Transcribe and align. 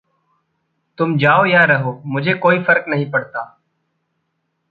तुम 0.97 1.17
जाओ 1.17 1.45
या 1.45 1.63
रहो, 1.63 2.01
मुझे 2.05 2.33
कोई 2.33 2.63
फ़र्क 2.63 2.85
नहीं 2.87 3.11
पड़ता। 3.11 3.61